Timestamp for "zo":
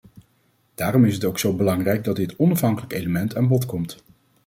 1.39-1.55